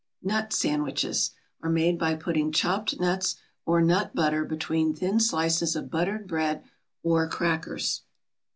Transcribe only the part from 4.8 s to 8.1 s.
thin slices of buttered bread, or crackers.